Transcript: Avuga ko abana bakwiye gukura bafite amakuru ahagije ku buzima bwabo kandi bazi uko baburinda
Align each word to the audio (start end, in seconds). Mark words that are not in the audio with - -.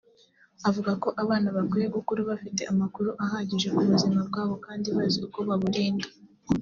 Avuga 0.69 0.91
ko 1.03 1.09
abana 1.23 1.47
bakwiye 1.55 1.87
gukura 1.97 2.21
bafite 2.31 2.61
amakuru 2.71 3.09
ahagije 3.23 3.67
ku 3.75 3.81
buzima 3.89 4.19
bwabo 4.29 4.55
kandi 4.65 4.87
bazi 4.95 5.17
uko 5.27 5.39
baburinda 5.47 6.07